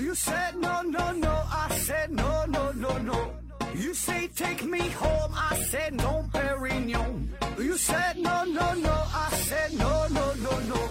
[0.00, 1.28] You said no, no, no.
[1.28, 3.34] I said no, no, no, no.
[3.74, 5.30] You say take me home.
[5.34, 7.28] I said no, Perignon.
[7.58, 8.90] You said no, no, no.
[8.90, 10.88] I said no, no, no, no.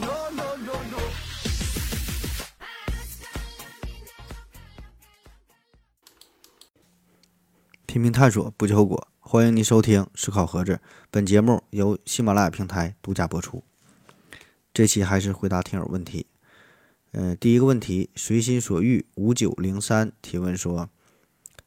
[0.00, 0.98] No, no, no, no.
[7.84, 9.08] 拼命探索，不计后果。
[9.20, 10.72] 欢迎您收听《思考盒子》，
[11.10, 13.62] 本节目由喜马拉雅平台独家播出。
[14.72, 16.26] 这期还是回答听友问题。
[17.12, 20.88] 呃，第一个问题，随心所欲五九零三提问说：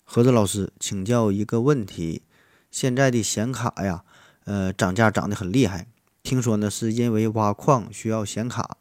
[0.04, 2.24] 盒子老师，请教一个问题，
[2.72, 4.04] 现在的显卡呀，
[4.46, 5.86] 呃，涨价涨得很厉害，
[6.24, 8.78] 听说呢是因为挖矿需要显卡，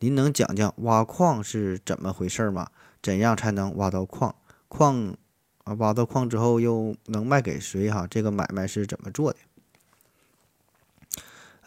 [0.00, 2.66] 您能讲讲挖矿是怎么回事吗？
[3.00, 4.34] 怎样才能挖到矿？
[4.66, 5.14] 矿
[5.62, 7.88] 啊，挖到矿之后又能卖给谁？
[7.88, 9.38] 哈，这个买卖是怎么做的？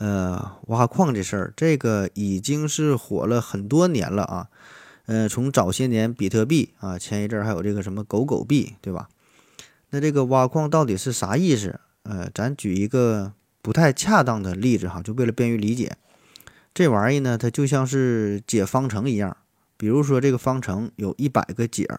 [0.04, 4.50] 呃，挖矿这事儿，这个已经是火了很多年了啊。
[5.06, 9.08] 呃，从早些年比特币啊，前一阵儿还有这个什么狗狗币，对吧？
[9.92, 11.80] 那这个挖矿到底是啥意思？
[12.02, 15.96] 呃，咱举一个不太恰当的例子哈，就为了便于理解。
[16.74, 19.38] 这玩意儿呢，它就像是解方程一样，
[19.78, 21.90] 比如说这个方程有一百个解。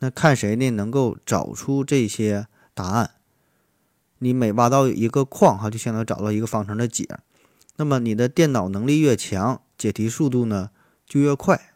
[0.00, 3.12] 那看谁呢能够找出这些答案？
[4.18, 7.06] 你每挖到一个矿哈，就相当于找到一个方程的解。
[7.76, 10.70] 那么你的电脑能力越强，解题速度呢
[11.06, 11.74] 就越快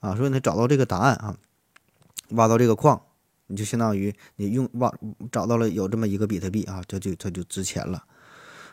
[0.00, 0.16] 啊。
[0.16, 1.36] 所以你找到这个答案啊，
[2.30, 3.00] 挖到这个矿，
[3.46, 4.92] 你就相当于你用挖
[5.30, 8.04] 找到了有这么一个比特币啊，这就它就值钱了。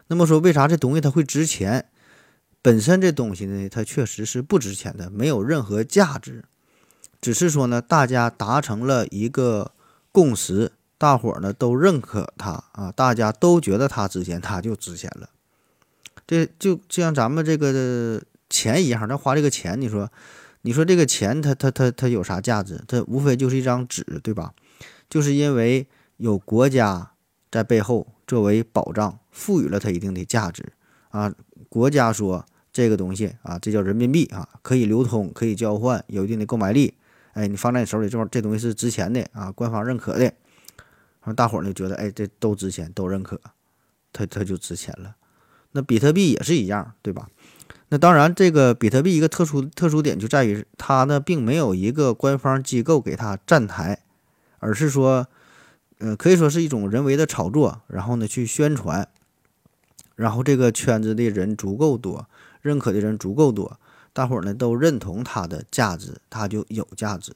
[0.07, 1.89] 那么说为啥这东西它会值钱？
[2.61, 6.45] 本身这东西呢，它确实是不值钱的，没有任何价值。
[7.21, 9.73] 只是说呢，大家达成了一个
[10.11, 15.29] 共识，大伙儿呢都认可它啊，大家都觉得它值钱，它就值钱了。
[16.25, 20.09] 这就就像咱们这个钱一样，咱花这个钱，你说，
[20.61, 22.81] 你说这个钱它它它它有啥价值？
[22.88, 24.53] 它无非就是一张纸，对吧？
[25.09, 27.11] 就是因为有国家
[27.51, 30.73] 在背后作为保障，赋予了它一定的价值
[31.09, 31.34] 啊。
[31.69, 36.94] 国家说这个东西啊，这叫人民币啊，可以流通，可以交换，有一定的购买力。
[37.34, 40.34] 哎，你放在你手里，这这东西是值钱的啊，官方认可的，然
[41.23, 43.41] 后大伙儿呢觉得，哎，这都值钱，都认可，
[44.11, 45.16] 它它就值钱了。
[45.73, 47.28] 那比特币也是一样，对吧？
[47.89, 54.00] 那当然，这个比特币一个特殊特殊点就在于它呢，并没有一个官方机构给它站台，
[54.57, 55.28] 而是说，
[56.00, 59.07] 呃，可以说是一种人为的炒作，然后呢去宣传，
[60.16, 62.28] 然后这个圈子的人足够多，
[62.61, 63.79] 认可的人足够多。
[64.11, 67.34] 大伙儿呢都认同它的价值，它就有价值。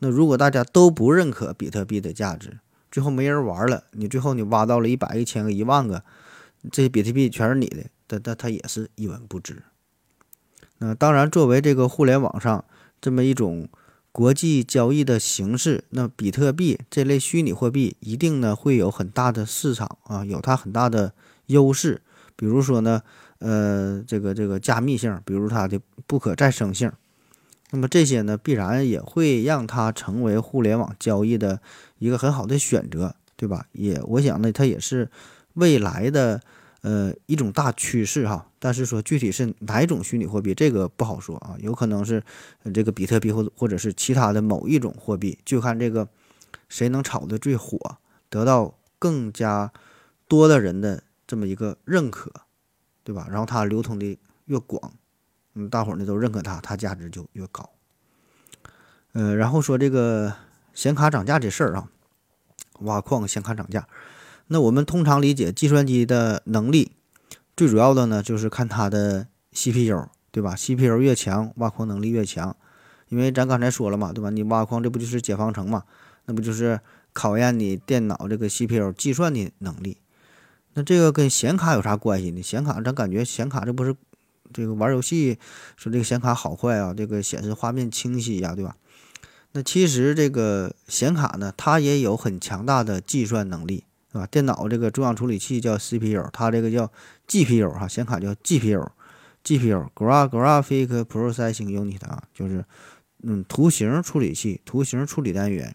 [0.00, 2.58] 那如果大家都不认可比特币的价值，
[2.90, 6.02] 最后没人玩了，你最后你挖到了一百、一千个、一万个，
[6.70, 9.62] 这些比特币全是你的，但但它也是一文不值。
[10.78, 12.64] 那当然，作为这个互联网上
[13.00, 13.68] 这么一种
[14.12, 21.14] 国际交易的形式，那比特币这类虚拟货币一定呢会有很大的市场啊，有它很大的
[21.46, 22.02] 优势。
[22.36, 23.02] 比如说呢。
[23.44, 26.92] 呃，这个这个加密性，比如它的不可再生性，
[27.72, 31.60] 那么这些呢，必然也会让它成为互联网交易的
[31.98, 33.66] 一个很好的选择，对吧？
[33.72, 35.10] 也我想呢，它也是
[35.54, 36.40] 未来的
[36.82, 38.46] 呃一种大趋势哈。
[38.58, 42.22] 但是说具体是哪一种虚拟货币，这个不好说啊，有可能是
[42.72, 46.08] 这个比特币或或者是其他的某一种货币，就看这个
[46.68, 47.98] 谁能炒的最火，
[48.28, 49.72] 得到更加
[50.28, 52.32] 多的人的这么一个认可。
[53.04, 53.26] 对吧？
[53.28, 54.92] 然后它流通的越广，
[55.54, 57.68] 嗯，大伙儿呢都认可它，它价值就越高。
[59.10, 60.32] 呃，然后说这个
[60.72, 61.88] 显卡涨价这事儿啊，
[62.82, 63.88] 挖矿显卡涨价，
[64.48, 66.92] 那我们通常理解计算机的能力，
[67.56, 72.56] 最主要的呢就是看它的 CPU，对吧？CPU 越强，挖矿能力越强。
[73.08, 74.30] 因为咱刚才说了嘛，对吧？
[74.30, 75.84] 你挖矿这不就是解方程嘛？
[76.24, 76.80] 那不就是
[77.12, 79.98] 考验你电脑这个 CPU 计算的能力？
[80.74, 82.40] 那这个跟显卡有啥关系呢？
[82.40, 83.94] 显卡咱感觉显卡这不是
[84.52, 85.38] 这个玩游戏
[85.76, 88.76] 说这个显卡好坏啊，这个显示画面清晰呀，对吧？
[89.52, 94.26] 那其实这个显卡呢，它也有很强大的计算能力，是吧？
[94.26, 96.90] 电脑这个中央处理器叫 CPU，它这个叫
[97.26, 102.64] GPU 哈，显卡叫 GPU，GPU，Graphic Processing Unit 啊，就是
[103.22, 105.74] 嗯图形处理器、图形处理单元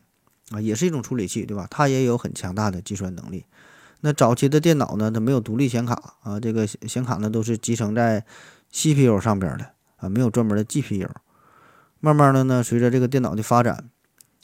[0.51, 1.67] 啊，也是一种处理器，对吧？
[1.69, 3.45] 它也有很强大的计算能力。
[4.01, 8.23] 那早期的电脑呢，它没有独立显卡啊，这个显卡呢都是集成在
[8.71, 11.09] CPU 上边的啊，没有专门的 GPU。
[11.99, 13.89] 慢慢的呢，随着这个电脑的发展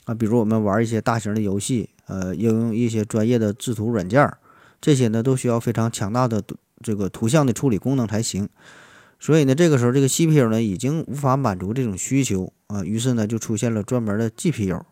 [0.04, 4.30] 啊，比如我们玩一些大型的游戏，呃，应用一些专业的制图软件，
[4.80, 6.42] 这些呢都需要非常强大的
[6.82, 8.48] 这个图像的处理功能才行。
[9.18, 14.82] 所以呢，这个时候这个 CPU 呢已经无法满足这种需求啊，于是呢就出现了专门的 GPU。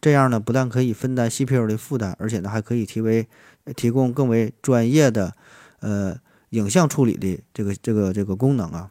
[0.00, 3.28] 这样呢，不但可以分担 CPU 的负担，而且呢还可以提为
[3.76, 5.32] 提供更为专业的
[5.78, 6.18] 呃
[6.50, 8.90] 影像处理的这个这个这个功能啊。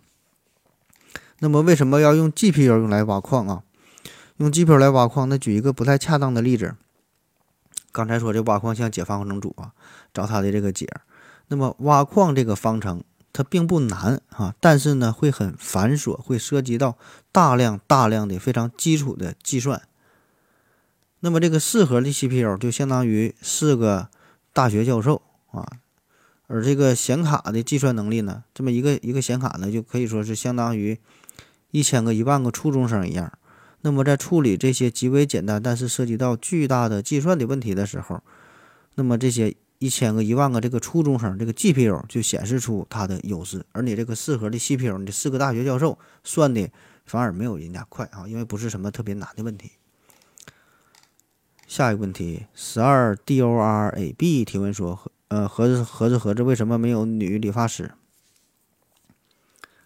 [1.39, 3.63] 那么为什么要用 GPU 用来挖矿啊？
[4.41, 6.73] 用 GPU 来挖矿，那举一个不太恰当的例子。
[7.91, 9.73] 刚才说这挖矿像解方程组啊，
[10.11, 10.89] 找它的这个解。
[11.49, 16.97] 那么挖矿这个方程它并不难啊，但是呢会很繁琐，会涉及到
[17.31, 19.83] 大量大量的非常基础的计算。
[21.19, 24.09] 那么这个四核的 CPU 就相当于四个
[24.53, 25.21] 大学教授
[25.51, 25.73] 啊，
[26.47, 30.97] 而这个显卡的计算能力呢，这么一个一个显卡呢，就可以说是相当于
[31.69, 33.31] 一千个、一万个初中生一样。
[33.81, 38.21] 那么在处理这些极为简单但是涉及到巨大的计算的问题的时候，
[38.95, 46.69] 那么这些一千个、一万个这个初中生，这个 GPU 就显示出它的优势，而你这个四核的 CPU，你这四个大学教授算的
[47.05, 49.71] 反而没有人家快啊，因为不是什么特别难的问题。
[51.67, 57.91] 下一个问题，十二 D O R A B 提问说：呃，盒子盒子盒子为什么没有女理发师？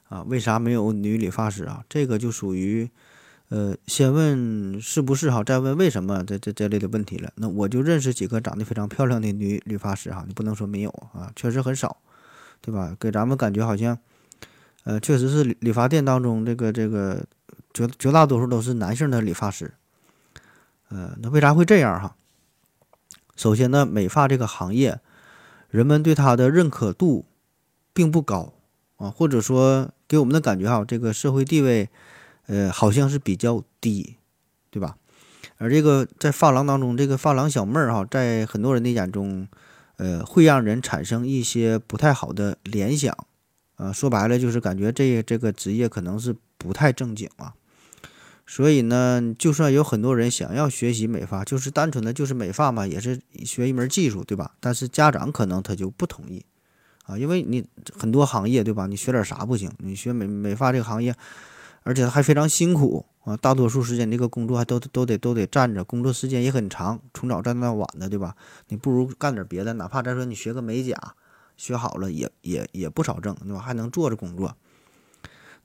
[0.09, 1.85] 啊，为啥没有女理发师啊？
[1.87, 2.89] 这个就属于，
[3.49, 7.31] 呃，先问是不是哈，再问为什么这这这类的问题了。
[7.35, 11.97] 那我就认识几个长得非常漂亮的女理发师哈，你不能说没有啊，确实很少，
[12.61, 12.95] 对吧？
[12.99, 13.97] 给咱们感觉好像，
[14.83, 17.23] 呃，确实是理发店当中这个这个
[17.73, 19.73] 绝绝大多数都是男性的理发师。
[20.89, 22.15] 呃，那为啥会这样哈？
[23.35, 24.99] 首先呢，美发这个行业，
[25.69, 27.25] 人们对它的认可度
[27.93, 28.53] 并不高
[28.97, 31.89] 啊，或者说给我们的感觉哈，这个社会地位，
[32.47, 34.15] 呃，好像是比较低，
[34.69, 34.97] 对吧？
[35.57, 39.47] 而这个在发廊当中，这个发廊小妹儿哈，在很多人的眼中，
[39.97, 43.15] 呃，会让人产生一些不太好的联想，
[43.75, 47.53] 啊，说白了就是感觉这这个职业可能是不太正经啊。
[48.47, 54.53] 所以呢，就算有很多人想要学习美发，就是单纯的就是美发嘛，也是学一门技术，对吧？
[54.59, 56.45] 但是家长可能他就不同意，
[57.05, 57.65] 啊，因为你
[57.97, 58.85] 很多行业，对吧？
[58.85, 59.71] 你学点啥不行？
[59.79, 61.15] 你学美美发这个行业，
[61.85, 68.35] 而且还非常辛苦啊，大多数时间这个工作还都都得都得站着，工作时间也很长，从早站到晚的，对吧？
[68.67, 71.15] 你不如干点别的，哪怕再说你学个美甲，
[71.55, 73.59] 学好了也也也不少挣，对吧？
[73.59, 74.57] 还能坐着工作。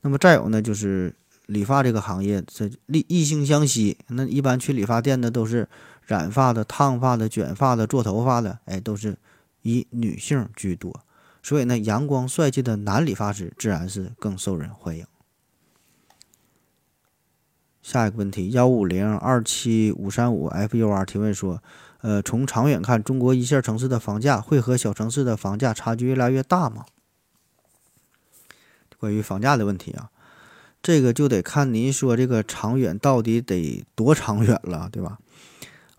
[0.01, 1.15] 那么再有呢，就是。
[1.47, 3.97] 理发这个行业，这异异性相吸。
[4.07, 5.67] 那一般去理发店的都是
[6.05, 9.17] 染发的、烫发的、卷发的、做头发的，哎，都是
[9.63, 11.01] 以女性居多。
[11.43, 15.05] 所以呢，阳光帅气的男理发师自然是更受人欢迎。
[17.81, 21.61] 下一个问题，幺五零二七五三五 FUR 提问说：
[22.01, 26.85] 呃，从长远看，中国一线城市的房价会和小城市的房价差距越来越大吗？
[28.97, 30.09] 关于房价的问题啊。
[30.83, 35.19] 这个就得看您说这个长远到底得多长远了，对吧？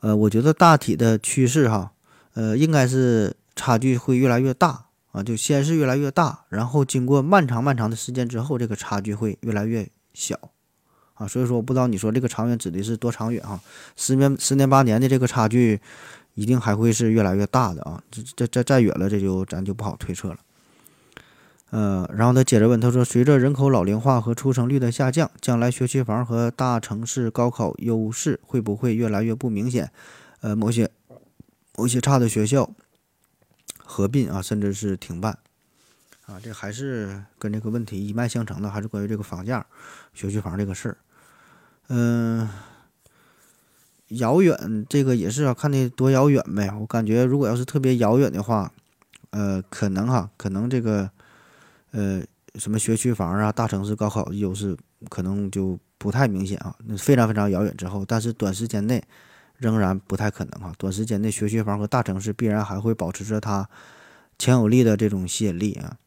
[0.01, 1.93] 呃，我觉得大体的趋势哈，
[2.35, 10.37] 呃，应该是差距会越来越大啊，就先是越来越大，然后经过漫长漫长的时间之后，这个差距会越来越小
[11.23, 11.29] 啊。
[11.29, 13.61] 所以说，我不知道你说这个长远指的是多长远哈？
[13.97, 15.81] 十年、十年八年的这个差距，
[16.35, 18.03] 一定还会是越来越大的啊。
[18.11, 20.39] 这、这、这再远了，这就咱就不好推测了。
[21.71, 29.91] 呃，然后他接着问，他说：“随着人口老龄化和出生率的下降，将来学区房和大城市高考优势会不会越来越不明显？
[30.43, 30.91] 呃，某些
[31.79, 32.69] 某些差的学校
[33.79, 35.39] 合并啊，甚至是停办
[36.27, 39.65] 啊，这还是跟这个问题一脉相承的，还是关于这个房价、
[40.13, 40.99] 学区房这个事儿。
[41.95, 42.49] 嗯，
[44.09, 46.73] 遥远这个也是要看的多遥远呗。
[46.81, 48.73] 我感觉如果要是特别遥远的话，
[49.31, 51.11] 呃，可能哈，可能这个。”
[51.95, 52.23] 呃，
[52.55, 54.75] 什么学区房啊，大城市高考优势
[55.11, 56.75] 可能就不太明显啊。
[56.87, 59.05] 那非常非常遥远之后，但是短时间内
[59.59, 60.73] 仍然不太可能哈。
[60.79, 63.69] 短时间内学区房和大城市必然还会保持着它
[64.39, 65.99] 强有力的这种吸引力啊。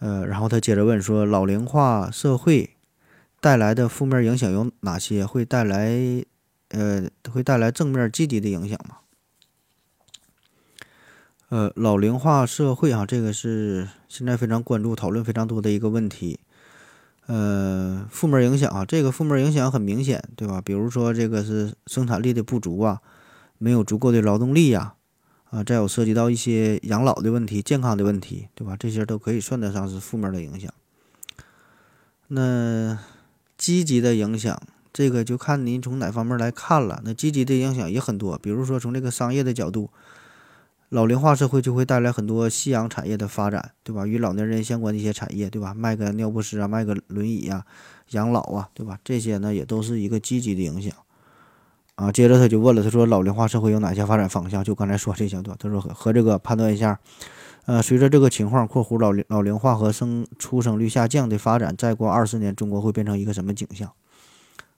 [0.00, 2.76] 呃，然后他接着问说，老龄化社会
[3.40, 5.24] 带来的负面影响有哪些？
[5.24, 6.24] 会带来
[6.68, 8.96] 呃，会带来正面积极的影响吗？
[11.48, 16.40] 呃，老龄化社会啊，这个是现在非常关注、讨论非常多的一个问题。
[17.26, 20.60] 呃，负面影响啊，这个负面影响很明显，对吧？
[20.60, 23.00] 比如说这个是生产力的不足啊，
[23.58, 24.94] 没有足够的劳动力呀，
[25.50, 28.76] 啊，再有涉及到一些养老的问题、健康的问题，对吧？
[28.78, 30.72] 这些都可以算得上是负面的影响。
[32.28, 32.98] 那
[33.58, 34.58] 积极的影响，
[34.90, 37.02] 这个就看您从哪方面来看了。
[37.04, 39.90] 那积极的影响也很多，比如说从这个商业的角度。
[40.90, 44.06] 老龄化社会就会带来很多夕阳产业的发展，对吧？
[44.06, 45.74] 与老年人相关的一些产业，对吧？
[45.74, 47.62] 卖个尿不湿啊，卖个轮椅啊，
[48.12, 48.98] 养老啊，对吧？
[49.04, 50.90] 这些呢也都是一个积极的影响
[51.96, 52.10] 啊。
[52.10, 54.64] 接着他就问了，他说老龄化社会有哪些发展方向？
[54.64, 55.56] 就刚才说这些，对吧？
[55.60, 56.98] 他说和和这个判断一下，
[57.68, 63.92] 呃，随着这个情况（括弧老龄老龄化和生出生率下降的发展），再过二十年，中国会变成一个什么景象？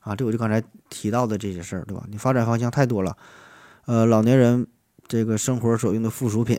[0.00, 2.02] 啊，这我就刚才提到的这些事儿，对吧？
[2.10, 3.16] 你发展方向太多了，
[3.86, 4.66] 呃，老年人。
[5.06, 6.56] 这个生活所用的附属品，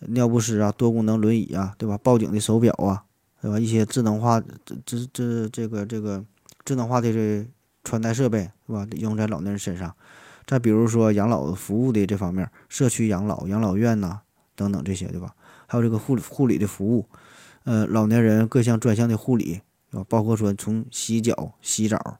[0.00, 1.96] 尿不湿啊，多功能轮椅啊，对吧？
[1.98, 3.04] 报警的手表啊，
[3.40, 3.60] 对吧？
[3.60, 6.24] 一些智能化这这这这个这个
[6.64, 7.46] 智能化的这
[7.84, 8.84] 穿戴设备，是吧？
[8.96, 9.94] 用在老年人身上。
[10.46, 14.20] 再比如说养老服务的这方面，社区养老、养老院呐
[14.56, 15.32] 等等这些，对吧？
[15.66, 17.06] 还有这个护护理的服务，
[17.64, 22.18] 呃，老年人各项专项的护理，啊，包括说从洗脚、洗澡，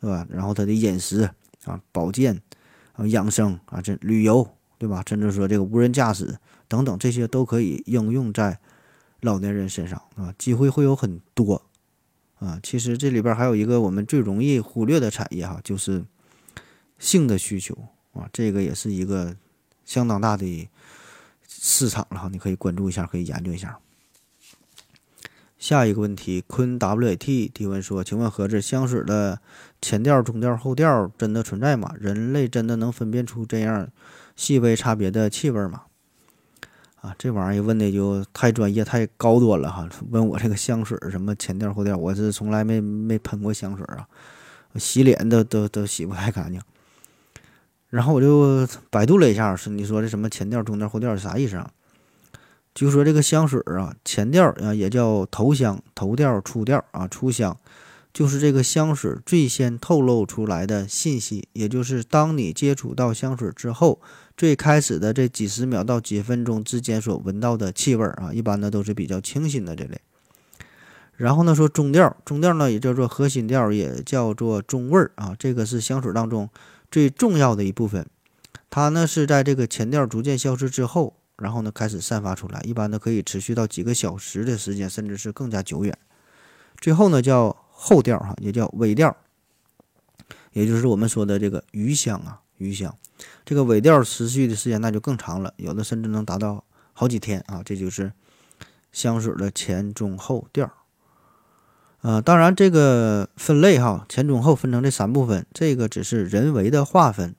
[0.00, 0.26] 对吧？
[0.30, 1.30] 然后他的饮食
[1.64, 2.40] 啊、保健
[2.94, 4.48] 啊、养生啊，这旅游。
[4.80, 5.02] 对吧？
[5.08, 8.60] 甚至说这个无人驾驶等等，这些都可以应用在
[9.22, 11.60] 老年人身上啊，机会会有很多
[12.38, 12.60] 啊。
[12.62, 16.04] 其实这里边还有一个我们最容易忽略的产业哈，就是
[17.00, 17.76] 性的需求
[18.12, 19.36] 啊，这个也是一个
[19.84, 20.68] 相当大的
[21.60, 23.78] 市场了哈，你可以关注一下，可以研究一下。
[25.58, 29.40] 下一个问题，坤 WAT 提问说：“请问盒子香水的
[29.82, 31.92] 前调、中调、后调真的存在吗？
[31.98, 33.88] 人类真的能分辨出这样？”
[34.36, 35.82] 细微差别的气味吗，
[37.00, 39.88] 啊，这玩意儿问的就太专业、太高端了哈。
[40.10, 44.06] 问我这个香水什么前调后调，我是从来没没喷过香水啊，
[44.76, 46.62] 洗脸都都都洗不太干净。
[47.90, 51.70] 然后我就百度了一下，是你说的什么前调、中调、后调是啥意思啊？
[52.74, 57.56] 就说这个香水啊，前调啊也叫头香、头调、初调啊，初香。
[58.10, 64.00] 就是这个香水最先透露出来的信息，也就是当你接触到香水之后，
[64.36, 70.00] 最开始的这几十秒到几分钟之间所闻到的气味啊，一般呢都是比较清新的这类。
[71.14, 76.48] 然后呢，说中调，中调呢也叫做核心调，也叫做中味儿啊，这个是香水当中
[76.90, 78.06] 最重要的一部分。
[78.70, 85.96] 它呢是在这个前调逐渐消失之后，然后呢开始散发出来，一般呢可以持续到几个小时的时间，甚至是更加久远。
[86.80, 87.56] 最后呢叫。
[87.80, 89.16] 后调哈也叫尾调，
[90.50, 92.92] 也就是我们说的这个余香啊，余香。
[93.44, 97.62] 这个尾调持续的时间那就更长了，有的甚至能达到好几天啊。
[97.64, 98.12] 这就是
[98.90, 100.68] 香水的前中后调。
[102.08, 107.34] 呃，当然这个分类哈，前中后分成这三部分，这个只是人为的划分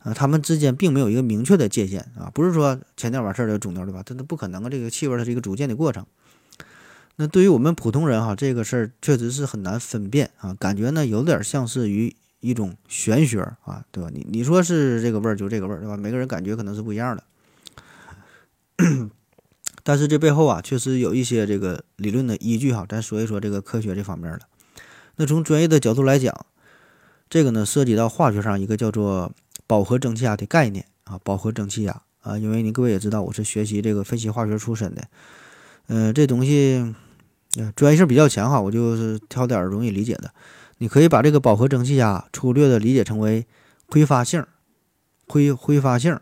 [0.00, 4.02] 啊，它们之间并没有一个明确的界限啊，不是说前调完事儿就中调对吧？
[4.04, 6.04] 这都不可能啊，这个气味它是一个逐渐的过程。
[7.16, 14.10] 那对于我们普通人哈，这个事儿确实是很难分辨啊，感觉呢有点像是于一种玄学啊，对吧？
[14.12, 15.96] 你你说是这个味儿就这个味儿，对吧？
[15.96, 17.24] 每个人感觉可能是不一样的，
[19.82, 22.84] 但是这背后啊，确实有一些这个理论的依据哈。
[22.88, 24.40] 咱说一说这个科学这方面的。
[25.16, 26.34] 那从专业的角度来讲，
[27.28, 29.32] 这个呢涉及到化学上一个叫做
[29.66, 35.02] 饱和蒸汽压的概念啊，饱和蒸汽压啊，因为你各位也知道，我是学习这个分析化学出身的，
[35.88, 36.94] 嗯，这东西。
[37.74, 40.32] 专业性比较强哈，我就是挑点容易理解的。
[40.78, 43.44] 你可以把这个饱和蒸汽压粗略的理解成为
[43.88, 44.46] 挥发性，
[45.26, 46.16] 挥挥发性，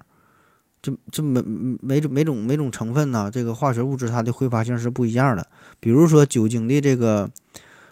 [0.81, 1.43] 这这每
[1.81, 5.47] 每种每种每种成分呢，这个化学物质它的挥发性是不一样的。
[5.81, 7.31] 比如说酒精的这个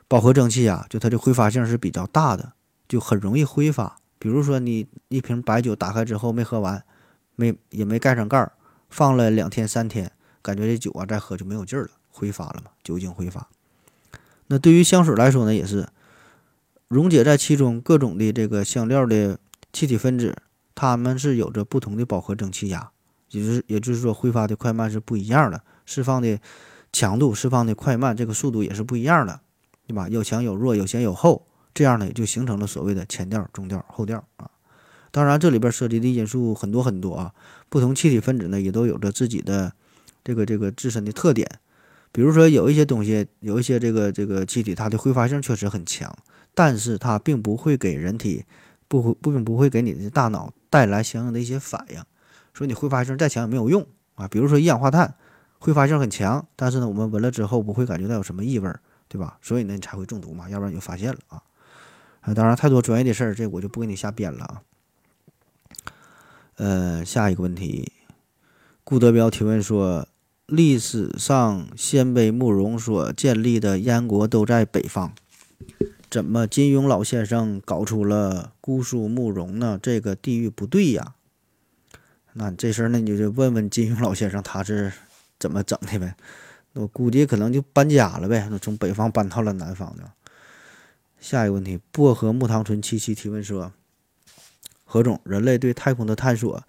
[0.09, 2.53] 饱和蒸汽啊，就它的挥发性是比较大的，
[2.89, 3.97] 就很容易挥发。
[4.19, 6.83] 比如说你一瓶白酒打开之后没喝完，
[7.35, 8.53] 没也没盖上盖儿，
[8.89, 11.91] 放了两天三天，感觉这酒啊再喝就没有劲儿了。
[12.09, 12.71] 挥发了嘛？
[12.83, 13.47] 酒精挥发。
[14.47, 15.87] 那对于香水来说呢，也是
[16.89, 19.39] 溶解在其中各种的这个香料的
[19.73, 20.35] 气体分子，
[20.77, 22.91] 它们是有着不同的饱和蒸汽压，
[23.31, 26.39] 也就是也就是说挥发的快慢是不一样的，释放的
[26.93, 29.41] 强度、释放的快慢，这个速度也是不一样的，
[29.89, 30.09] 对吧？
[30.09, 34.51] 有强有弱，有先有后，这样呢就形成了所谓的前调、中调、后调啊。
[35.11, 37.33] 当然，这里边涉及的因素很多很多啊，
[37.71, 39.73] 不同气体分子呢也都有着自己的
[40.23, 41.49] 这个这个自身的特点。
[42.13, 46.15] 比如说，有一些东西，有一些这个这个气体，它的挥发性确实很强，
[46.55, 48.45] 但是它并不会给人体，
[48.89, 52.03] 不会不并不会给你的大脑带来相应的一些反应。
[52.55, 54.27] 所以你挥发性再强也没有用啊。
[54.29, 55.15] 比如说一氧化碳，
[55.59, 58.73] 挥发性很强，但是呢，我们闻了之后不会感觉到有什么异味，
[59.09, 59.39] 对吧？
[59.43, 61.43] 所以呢，你才会中毒嘛，要不然你就发现了啊。
[62.21, 64.63] 啊，当然太多专业的事儿，这我就不给你瞎编了啊。
[66.57, 67.93] 呃，下一个问题，
[68.85, 70.09] 顾德彪提问说。
[70.47, 75.13] 历史上鲜卑慕容所建立的燕国都在北方，
[76.09, 79.79] 怎么金庸老先生搞出了姑苏慕容呢？
[79.83, 81.15] 这个地域不对呀。
[82.35, 84.93] 那这事儿那你就问问金庸老先生他是
[85.39, 86.15] 怎么整的呗？
[86.75, 90.13] 我估计可能就搬家了呗，那从北方搬到了南方的。
[91.19, 93.73] 下一个问题，薄荷木糖醇七七提问说：
[94.85, 96.63] 何总，人类对太空的探索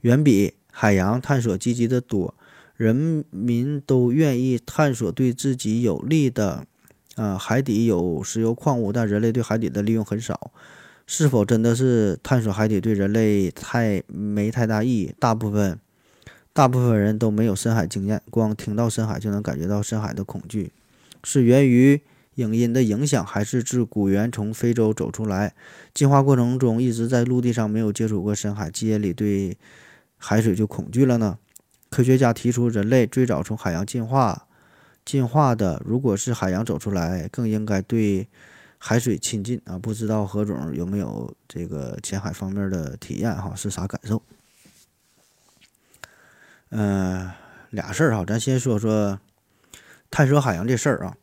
[0.00, 2.34] 远比海洋探索积极的多，
[2.76, 6.66] 人民都愿意探索对自己有利的。
[7.20, 10.50] 啊，海底有石油矿物，但人类对海底的利用很少。
[11.06, 15.14] 是否真的是探索海底对人类太没太大意义？
[15.18, 15.78] 大部分
[16.54, 20.72] 大部分人都没有深海经验，光听到深海就能感觉到深海的恐惧，
[21.22, 22.00] 是源于
[22.36, 25.52] 影音的影响，还是自古猿从非洲走出来，
[25.92, 29.58] 进化过程中一直在陆地上没有接触过深海，基因里对
[30.16, 31.36] 海水就恐惧了呢？
[31.90, 34.46] 科学家提出，人类最早从海洋进化。
[35.04, 38.28] 进化的，如果是海洋走出来，更应该对
[38.78, 39.78] 海水亲近啊！
[39.78, 43.54] 不知道何总有没有这个潜海方面的体验哈？
[43.54, 44.22] 是啥感受？
[46.70, 47.30] 嗯，
[47.70, 49.18] 俩事儿哈，咱先说说
[50.10, 51.16] 探索海洋这事儿啊。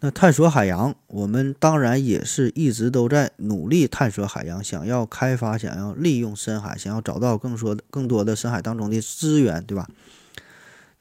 [0.00, 9.88] 那探索海洋，我们当然也是一直都在努力探索海洋，想要开发，想要利用深海，想要找到更多更多的深海当中的资源，对吧？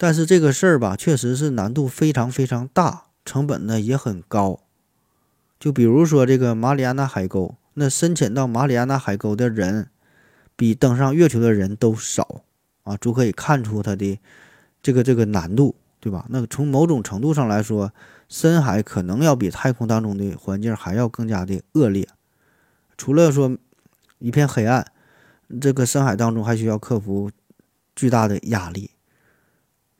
[0.02, 4.62] 但是这个事儿吧，确实是难度非常非常大，成本呢也很高。
[5.60, 9.92] 就比如说这个马里亚纳海沟，那深潜到马里亚纳海沟的人，
[10.56, 12.42] 比登上月球的人都少
[12.82, 14.18] 啊，足可以看出它的
[14.82, 16.26] 这个这个难度，对吧？
[16.30, 17.94] 那从某种程度上来说，
[18.28, 22.08] 深海可能要比太空当中的环境还要更加的恶劣。
[22.98, 23.56] 除了说
[24.18, 24.84] 一片黑暗，
[25.62, 27.30] 这个深海当中还需要克服
[27.96, 28.90] 巨大的压力。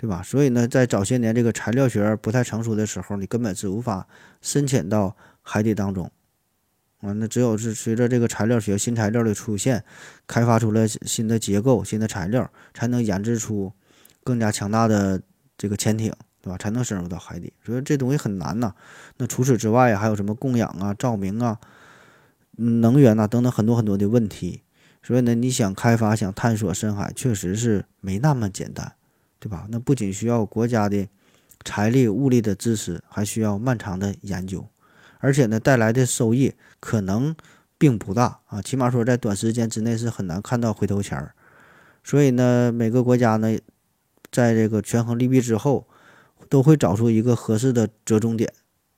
[0.02, 0.24] 对吧？
[0.24, 4.08] 所以呢，在早些年这个材料学不太成熟的时候，你根本是无法
[4.42, 6.12] 深潜到海底当中
[7.02, 7.14] 啊。
[7.14, 9.84] 那只有是随着这个材料学新材料的出现，
[10.26, 13.72] 开发出了新的结构、新的材料，才能研制出
[14.24, 15.22] 更加强大的
[15.56, 16.58] 这个潜艇，对吧？
[16.58, 17.54] 才能深入到海底。
[17.64, 18.74] 所以这东西很难呐。
[19.18, 21.60] 那除此之外还有什么供氧啊、照明啊、
[22.58, 24.64] 能源呐等等很多很多的问题。
[25.04, 28.94] 所以呢，你想开发、想探索深海，确实是没那么简单。
[29.42, 29.66] 对吧？
[29.72, 31.08] 那不仅需要国家的
[31.66, 34.68] 财力物力的支持，还需要漫长的研究，
[35.18, 37.36] 而且呢，带来的收益可能
[37.80, 38.62] 并不大啊。
[38.62, 41.34] 起码说，在短时间之内是很难看到回头钱儿。
[42.04, 43.58] 所以呢，每个国家呢，
[44.32, 45.88] 在这个权衡利弊之后，
[46.48, 48.54] 都会找出一个合适的折中点，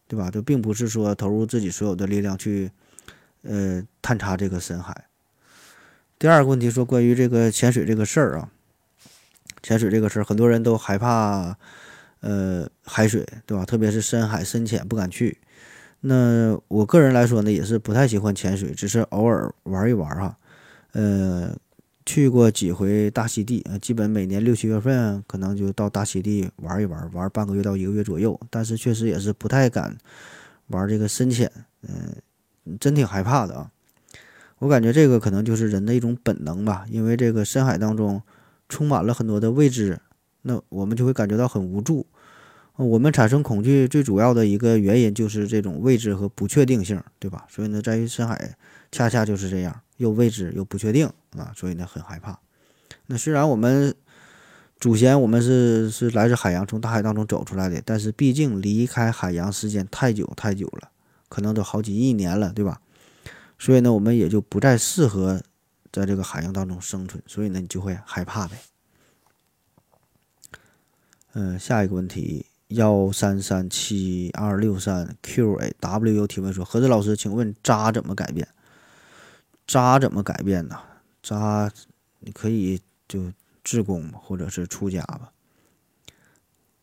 [0.10, 0.30] 对吧？
[0.30, 2.70] 就并不是说投入自己所有的力量去
[3.44, 5.06] 呃探查这个深海。
[6.20, 8.50] 第二个问题说关于这个潜水这个事儿啊。
[9.64, 11.58] 潜水这个事儿，很多人都害怕，
[12.20, 13.66] 呃，海水，对吧？
[13.66, 15.40] 特别是深海深潜不敢去。
[16.02, 20.38] 那我个人来说呢，也是不太喜欢潜水，只是偶尔玩一玩哈。
[20.92, 21.56] 呃，
[22.06, 28.38] 去过几回大溪地，基本每年六七月份可能就到大溪地玩一玩，玩半个月到一个月左右。
[28.50, 29.98] 但是确实也是不太敢
[30.68, 31.50] 玩这个深潜，
[31.84, 33.72] 嗯，真挺害怕的啊。
[34.60, 38.22] 我感觉这个可能就是人的一种本能吧，因为这个深海当中。
[38.70, 40.00] 充满了很多的未知，
[40.42, 42.06] 那我们就会感觉到很无助。
[42.76, 47.46] 我们产生恐惧最主要的一个原因就是这种未知和不确定性，对吧？
[47.48, 48.56] 所以呢，在于深海
[48.92, 51.06] 恰恰就是这样，又未知又不确定
[51.38, 52.40] 啊，所以呢很害怕。
[53.06, 53.94] 那虽然我们
[54.80, 60.90] 祖先我们是是来自海洋，从大海当中走出来的，但是毕竟离开海洋时间太久太久了，
[61.30, 62.82] 可能都好几亿年了，对吧？
[63.60, 65.40] 所以呢，我们也就不再适合。
[65.94, 68.58] 在这个海洋当中生存，所以呢，你就会害怕呗。
[71.34, 78.48] 嗯，下一个问题，幺三三七二六三 Q A W U 提问说：何子老师，请问渣怎么改变？
[79.68, 80.80] 渣怎么改变呢？
[81.22, 81.72] 渣，
[82.22, 83.32] 你可以就
[83.64, 85.32] 自宫，或者是出家吧。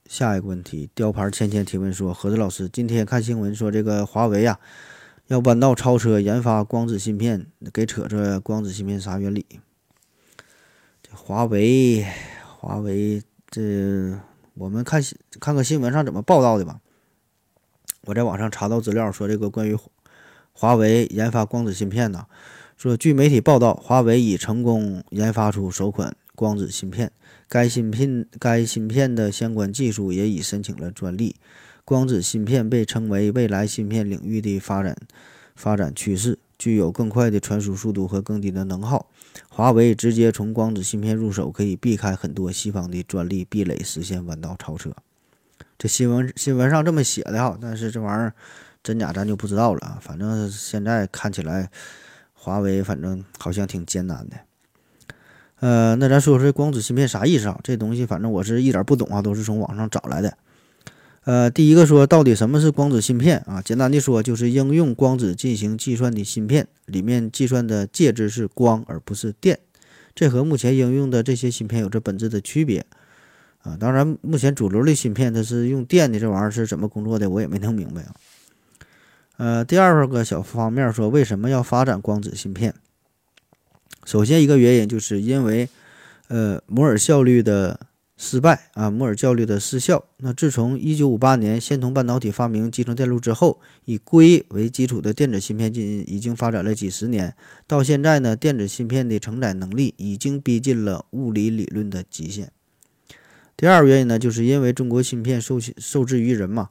[0.06, 4.60] 下一个问题，雕牌芊芊提问说：何子老师，今天看新闻说这个华为呀。
[5.30, 9.46] 要弯道超车研发光子芯片，给扯这光子芯片啥原理？
[11.04, 12.04] 这华为，
[12.58, 14.18] 华为这
[14.54, 15.00] 我们看
[15.38, 16.80] 看看新闻上怎么报道的吧。
[18.06, 19.78] 我在网上查到资料说，这个关于
[20.50, 22.26] 华为研发光子芯片呢，
[22.76, 27.12] 说据媒体报道，华为已成功研发出首款光子芯片，
[27.46, 31.36] 该芯片该芯片的相关技术也已申请了专利。
[31.84, 34.96] 光子芯片被称为未来芯片领域的发展
[35.54, 39.06] 发展趋势，具有更快的传输速度和更低的能耗。
[39.48, 44.92] 华为直接从光子芯片入手，可以避开很多西方的专利壁垒，实现弯道超车。
[45.78, 48.34] 这新闻新闻上这么写的哈，但是这玩意儿
[48.82, 49.98] 真假咱就不知道了。
[50.00, 51.70] 反正现在看起来，
[52.32, 54.36] 华为反正好像挺艰难的。
[55.60, 57.58] 呃，那咱说说这光子芯片啥意思啊？
[57.62, 60.36] 这东西反正我是一点不懂啊，都是从网上找来的。
[61.30, 63.62] 呃，第一个说到底什么是光子芯片啊？
[63.62, 69.60] 简单的说就是应用光子进行计算的芯片，里面计算的介质是光而不是电，
[70.12, 72.84] 这和目前应用的这些芯片有着本质的区别
[73.62, 73.76] 啊。
[73.78, 78.14] 当然，目前主流的芯片它是用电的，这玩意儿是怎么工作的，我也没弄明白啊。
[79.36, 82.74] 呃，第二个小方面说，为什么要发展光子芯片？
[84.04, 85.68] 首先，一个原因就是因为，
[86.26, 87.78] 呃，摩尔效率的
[88.22, 90.04] 失败啊，摩尔效率的失效。
[90.18, 97.34] 那自从1958年仙童半导体发明集成电路之后，以硅为基础的电子芯片进已经发展了几十年，
[97.66, 102.52] 到现在呢，电子芯片的承载能力已经逼近了物理理论的极限。
[103.56, 106.68] 第二个原因呢，就是因为中国芯片受受制于人嘛。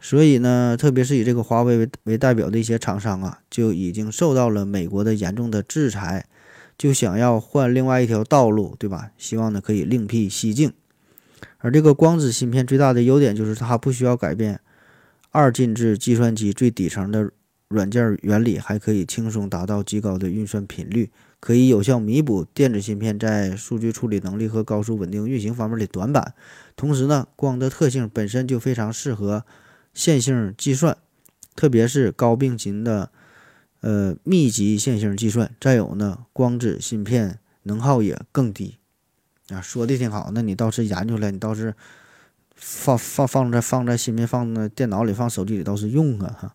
[0.00, 6.26] 所以呢，特别是以这个华为为为代表的一些厂商啊，就已经受到了美国的严重的制裁，
[6.76, 9.10] 就想要换另外一条道路，对吧？
[9.16, 10.72] 希望呢可以另辟蹊径。
[11.58, 14.60] 而这个光子芯片最大的优点就是它不需要改变
[15.30, 17.30] 二进制计算机最底层的
[17.68, 21.10] 软件原理，还可以轻松达到极高的运算频率，
[21.40, 26.34] 可以有效弥补电子芯片在数据处理能力和高速稳定运行方面的短板。
[26.76, 29.44] 同时呢，光的特性本身就非常适合。
[29.92, 30.96] 线性计算，
[31.54, 33.12] 特别是高并行的
[33.84, 35.54] 呃密集线性计算。
[35.60, 38.78] 再有呢，光子芯片能耗也更低
[39.50, 39.60] 啊。
[39.60, 41.74] 说的挺好，那你倒是研究了，你倒是
[42.54, 46.54] 放放放在放在芯片放在电脑里放手机里倒是用啊哈。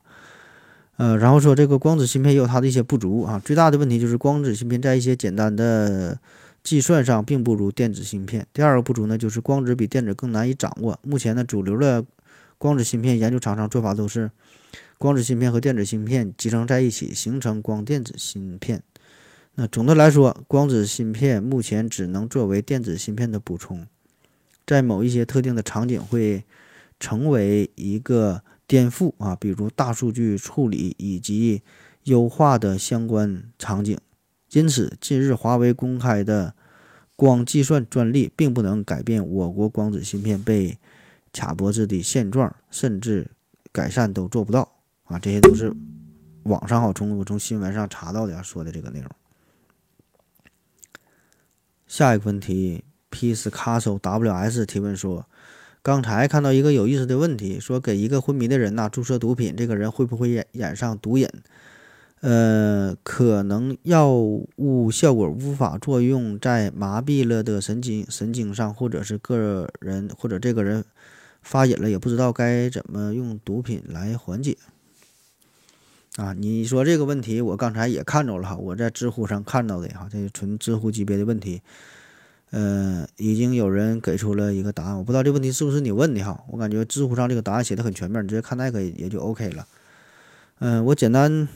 [0.97, 3.39] 呃，然后说这个光子芯片也有它的一些不足啊。
[3.45, 6.19] 最大的问题就是光子芯片在一些简单的
[6.61, 8.45] 计算上并不如电子芯片。
[8.51, 10.99] 第二个不足呢，就是光子比电子更难以掌握。
[11.03, 12.03] 目前呢，主流的
[12.57, 14.29] 光子芯片研究厂商做法都是，
[14.99, 18.83] 光子芯片和电子芯片集成在一起，形成光电子芯片。
[19.55, 23.87] 那总的来说，光子芯片目前只能作为电子芯片的补充，
[24.67, 26.43] 在某一些特定的场景会
[26.99, 31.61] 成为一个颠覆啊，比如大数据处理以及
[32.03, 33.97] 优化的相关场景。
[34.51, 36.53] 因此，近日华为公开的
[37.15, 40.77] 光计算专利，并不能改变我国光子芯片被。
[41.31, 43.29] 卡脖子的现状，甚至
[43.71, 44.78] 改善都做不到
[45.09, 45.19] 啊！
[45.19, 45.73] 这些都是
[46.43, 49.09] 网上好从从新闻上查到的说的这个内容。
[51.87, 55.25] 下一个问题，Peace Castle WS 提问说：
[55.81, 61.27] 刚才看到一个有意思的问题，说给一个昏迷的人呐注射毒品，这个人会不会染染上毒瘾？
[62.21, 70.85] 呃，可能药物效果无法作用在麻痹了的神经神经上，或者是个人或者这个人。
[71.41, 74.57] 发瘾了也不知道该怎么用毒品来缓解
[76.15, 76.33] 啊！
[76.33, 81.61] 你说这个问题，我刚才也看着了哈，我在知乎上看到的哈，这纯知乎级别的问题，
[82.49, 89.67] 呃，已经有人给出了一个答案，我不知道这问题是不是你问的哈，我感觉知乎上这个答案写的很全面，你直接看那个也就 OK 了。
[90.59, 91.47] 嗯，我简单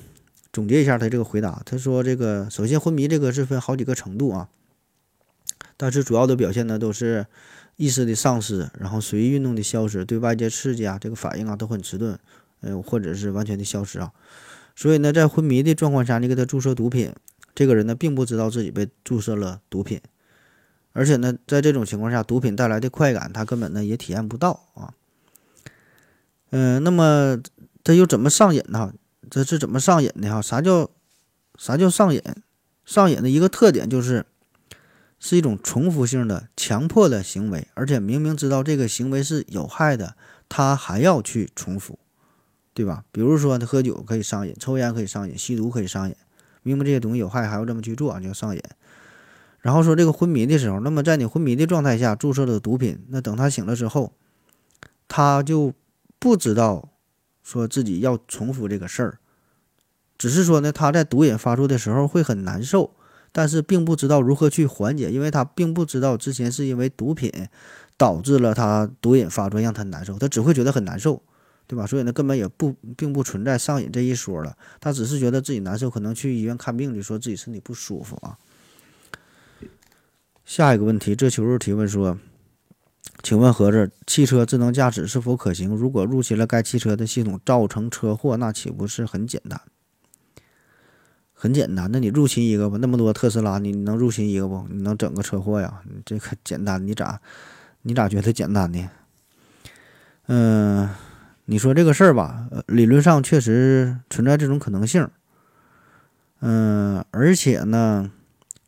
[0.51, 4.49] 总结一下他这个回答，他说这个首先昏迷这个是分好几个程度啊，
[5.75, 7.25] 但是主要的表现呢都是。
[7.75, 12.19] 意识的丧失，然后随意运动的消失，对外界刺激啊，这个反应啊都很迟钝，
[12.63, 14.11] 呃，或者是完全的消失啊。
[14.75, 17.13] 所以呢，在昏迷的状况下，你给他注射毒品，
[17.53, 20.01] 这个人呢并不知道自己被注射了毒品，
[20.93, 24.93] 而且呢，在这种情况下，毒品带来的快感他根本呢也体验不到啊。
[26.49, 27.39] 嗯，那么
[27.83, 28.93] 他又怎么上瘾呢？
[29.29, 30.41] 这是怎么上瘾的哈？
[30.41, 30.89] 啥叫
[31.57, 32.21] 啥叫上瘾？
[32.83, 34.25] 上瘾的一个特点就是。
[35.25, 40.17] 是一种重复性的强迫的行为，而且明明知道这个行为是有害的，
[40.49, 41.97] 他还要去重复，
[42.73, 43.03] 对吧？
[43.11, 46.15] 比如说他喝酒可以上瘾，抽烟可以上瘾，吸毒可以上瘾，
[46.61, 48.61] 明明这些东西有害，还要这么去做，就上瘾。
[49.59, 54.13] 然后说这个昏迷的时候，那么在你昏迷的状态下注射了毒品，那等他醒了之后，
[55.07, 55.73] 他就
[56.19, 56.89] 不知道
[57.43, 59.19] 说自己要重复这个事儿，
[60.17, 62.91] 只是说呢，他在毒瘾发作的时候会很难受。
[63.35, 67.31] 但是并不知道如何去缓解，因为他并不知道之前是因为毒品
[67.97, 71.19] 导致了他毒瘾发作，让他难受，他只会觉得很难受，
[71.73, 71.87] 对吧？
[71.87, 78.37] 所以呢，根本也不并不存在上瘾这一说了，他只是觉得自己难受，可能去医院看病就说自己身体不舒服啊。
[80.45, 82.19] 下一个问题，这球提问说
[83.23, 85.75] ：“请问盒子，汽车智能驾驶是否可行？
[85.75, 89.59] 如果入侵了该汽车的系统，造成车祸，那岂不是很简单？”
[91.33, 94.65] 很简单，那你入侵一个吧，那么多特斯拉，你能入侵一个不？
[94.69, 95.81] 你能整个车祸呀？
[95.85, 97.19] 你这个简单，你咋，
[97.81, 98.89] 你咋觉得简单呢？
[100.27, 100.89] 嗯，
[101.45, 105.07] 你说这个事儿吧，理论上确实存在这种可能性。
[106.39, 108.11] 嗯，而且呢，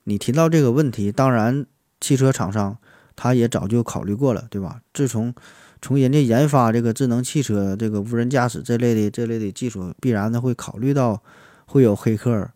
[0.04, 1.66] 你提到这个问题，当然
[2.02, 2.78] 汽车厂商
[3.16, 4.82] 他也早就考虑过了，对吧？
[4.94, 5.34] 自从
[5.82, 11.22] 从人家研发这个智能汽车、这个无人驾驶这类的这类的技术，必然呢会考虑到
[11.66, 12.50] 会有黑客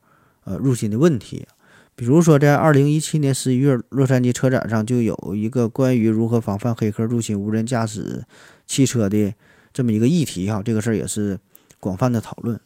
[0.44, 1.48] 呃入侵的问题。
[1.96, 8.24] 比如说，在二零一七年十一月，洛杉矶车展上就有一个关于如何防范黑客入侵无人驾驶
[8.66, 9.34] 汽车的
[9.74, 11.40] 这么一个议题哈，这个事儿也是
[11.80, 12.60] 广泛的讨论。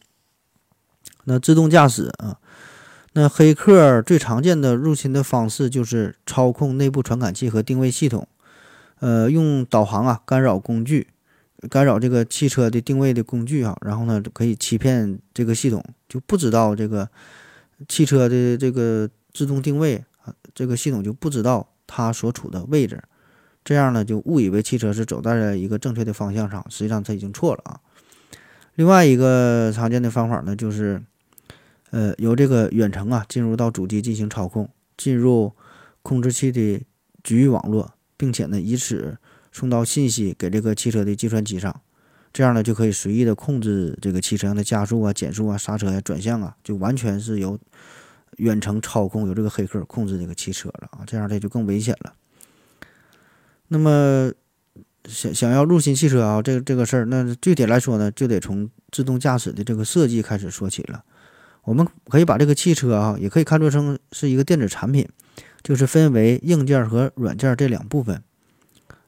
[1.24, 2.38] 那自动驾驶啊，
[3.12, 8.28] 那黑客最常见的入侵的方式就是操控内部传感器和定位系统，
[9.00, 11.08] 呃，用导航啊干扰工具，
[11.70, 17.08] 干扰这个汽车的定位的工具啊，然后呢可以欺骗这个系统，就不知道这个
[17.88, 19.08] 汽车的这个。
[19.36, 23.02] 自动定位啊，这个系统就不知道它所处的位置，
[23.64, 27.80] 这样呢就误以为汽车是走在了一个正确的方向上，实际上它已经错了啊。
[28.74, 31.02] 另外一个常见的方法呢，就是
[31.90, 35.52] 呃由这个远程啊进入到主机进行操控，进入
[36.02, 36.82] 控制器的
[37.22, 39.16] 局域网络，并且呢以此
[39.50, 41.80] 送到信息给这个汽车的计算机上，
[42.32, 47.58] 这样呢就可以随意的控制这个汽车的加速啊、减速啊、刹车呀、转向啊，就完全是由。
[48.38, 52.12] 远程操控由这个黑客控制这个汽车了啊，这样这就更危险了。
[53.74, 54.30] 那么
[55.08, 61.02] 想想要入侵汽车啊，这个这个事儿，那具体来说呢，就得从自动驾驶的这个设计开始说起了。
[61.64, 65.08] 我们可以把这个汽车啊，也可以看作成是一个电子产品，
[65.64, 68.22] 就是分为硬件和软件这两部分。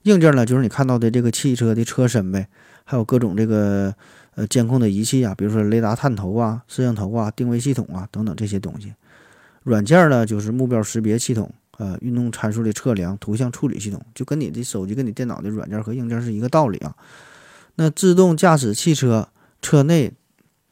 [0.03, 2.49] 硬件呢，就是你看到的这个汽车的车身呗，
[2.83, 3.95] 还有各种这个
[4.35, 8.93] 呃监控的仪器啊，比如说雷达探头啊、摄像头啊、定位系统啊等等这些东西。
[9.63, 16.97] 软件呢，就是目标识别系统，呃，运动参数的测量、图像处理系统，就跟你的手机、跟你电脑的软件和硬件是一个道理啊。
[17.75, 19.29] 那自动驾驶汽车
[19.61, 20.13] 车内，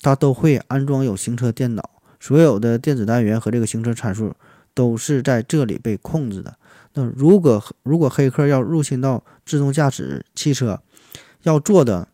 [0.00, 4.34] 它都会安装有行车电脑，所有的电子单元和这个行车参数
[4.72, 6.56] 都是在这里被控制的。
[6.94, 10.80] 那如果如果黑客要入侵到自动驾驶汽车，
[11.42, 12.08] 要做的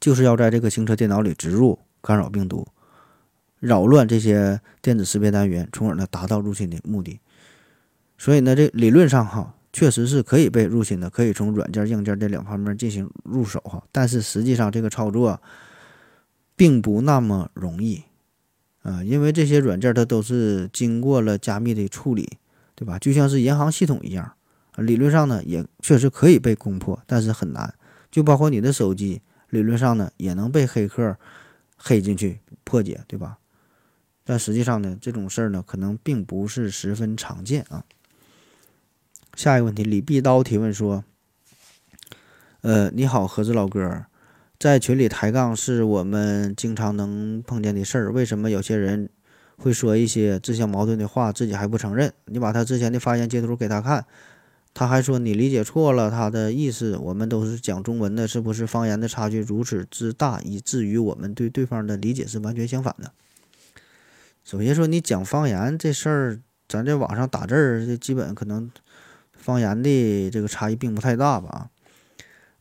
[0.00, 2.66] 就是要在这个行车电脑里植入干扰病毒。
[3.60, 7.20] 扰乱这些电子识别单元，从而呢达到入侵的目的。
[8.18, 13.82] 所以呢，这理论上哈，确实是可以被入侵的，可以从软件、硬件这两方面进行入手哈。
[13.92, 15.40] 但是实际上这个操作
[16.56, 18.02] 并不那么容易
[18.82, 22.38] 啊，因为这些软件它都是经过了加密的处理，
[22.74, 22.98] 对吧？
[22.98, 24.32] 就像是银行系统一样，
[24.76, 27.74] 理论上呢也确实可以被攻破，但是很难。
[28.10, 31.18] 就包括你的手机，理论上呢也能被黑客
[31.76, 33.38] 黑进去破解，对吧？
[34.24, 37.84] 但实际上呢，这种事儿呢，可能并不是十分常见啊。
[39.36, 41.04] 下一个问题，李碧刀提问说
[42.62, 44.06] ：“呃，你好，盒子老哥，
[44.58, 49.10] 在群里抬杠是我们经常能碰见的事儿，为什么有些人
[49.58, 52.10] 会说一些自相矛盾的话，自己还不承认？
[52.24, 54.06] 你把他之前的发言截图给他看，
[54.72, 56.96] 他还说你理解错了他的意思。
[56.96, 63.12] 我们都是讲中文的，是不是方言的差距如此之大，以至于我们对对方的理解是完全相反的？”
[64.42, 68.70] 首先说，你讲方言这事儿，咱在网上打字儿，这基本可能
[69.46, 71.70] 方言的这个差异并不太大吧。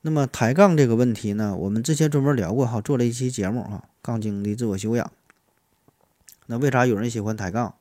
[0.02, 5.12] 那么抬杠这个问题呢，我们之前专门聊过哈，做了一期节目哈，杠精的自我修养。
[6.46, 7.74] 那为啥有人喜欢抬杠？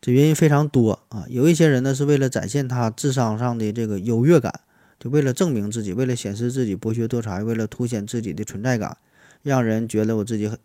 [0.00, 1.24] 这原因非常多啊。
[1.28, 4.60] 有一些人呢，是为了展现他智商上的这个优越感，
[5.00, 8.96] 就为了证明自己，为了显示自己博学多才，为了凸显自己的存在感，
[9.42, 10.56] 让人觉得我自己很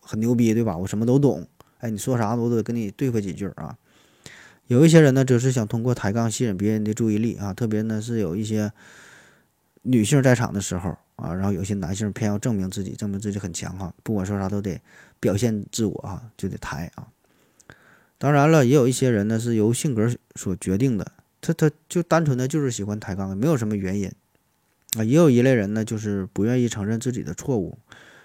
[0.00, 0.76] 很牛逼，对吧？
[0.76, 1.48] 我什么都懂。
[1.78, 3.76] 哎，你说啥我都得跟你对付几句啊。
[4.68, 8.70] 有一些人呢，则是想通过抬杠吸引别人的注意力啊，特别呢是有一些
[9.82, 14.78] 女性在场的时候啊，然后有些男性偏要证明自己，证明自己很强哈，不管说啥都得
[15.18, 17.08] 表现自我啊，就得抬啊。
[18.18, 24.12] 当然了，也有一些人呢是由性格所决定的，他他就单纯的就是喜欢抬杠，没有什么原因
[24.98, 25.02] 啊。
[25.02, 27.78] 也有一类人呢，就是不愿意承认自己的错误，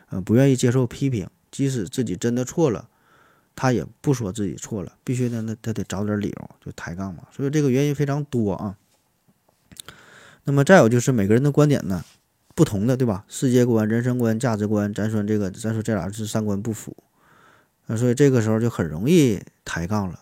[0.10, 2.89] 呃，不愿意接受批评，即使自己真的错了。
[3.56, 7.24] 他也不说自己错了，必须的，那他得找点理由就抬杠嘛。
[7.32, 8.78] 所以这个原因非常多啊。
[10.46, 12.04] 那么再有就是每个人的观点呢，
[12.56, 13.24] 不同的，对吧？
[13.28, 16.96] 世界观、人生观、价值观，咱说这个，咱说这俩是三观不符，
[17.88, 20.20] 啊，所以这个时候就很容易抬杠了。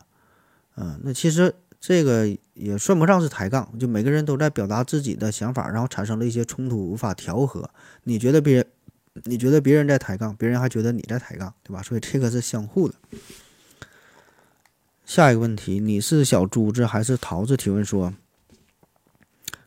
[0.76, 7.70] 嗯，那其实这个也算不上是抬杠，就每个人都在表达自己的想法，然后产生了一些冲突，无法调和。
[8.04, 8.65] 你觉得别人？
[9.26, 11.82] 你觉得别人在抬杠，别人还觉得你在抬杠，对吧？
[11.84, 12.95] 所以这个是相互的。
[15.06, 17.58] 下一个问题，你是小珠子还是桃子？
[17.58, 18.13] 提问说，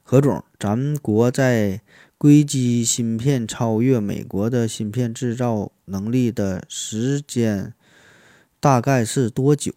[0.02, 1.82] 何总，咱国在
[2.16, 7.74] 硅基芯片超越美国的芯片制造能力的时间
[8.58, 9.74] 大概是多久？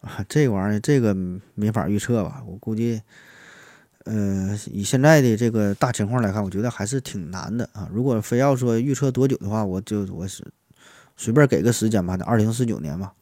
[0.00, 1.14] 啊， 这玩意儿这个
[1.54, 2.42] 没法预测吧？
[2.46, 3.02] 我估计，
[4.06, 7.88] 呃，以现在的这个大情况来看，我觉得还是挺难的啊。
[7.92, 10.44] 如果非要说预测多久的话，我就我是
[11.16, 13.12] 随便给个时间吧，二零四九年吧。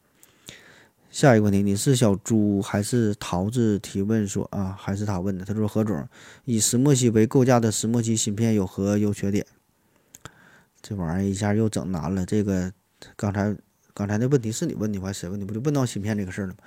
[1.11, 3.79] 下一个问题，你是小猪还是桃子？
[3.79, 5.45] 提问说啊，还是他问的。
[5.45, 6.07] 他说何总，
[6.45, 9.47] 以石墨烯为构架的石墨烯芯片有何优缺点？
[10.83, 12.27] 这玩意儿一下又整难了。
[12.27, 12.71] 这个
[13.17, 13.57] 刚才
[13.95, 15.47] 刚才那问题是你问的，还是谁问的？
[15.47, 16.59] 不就问到芯片这个事儿了吗？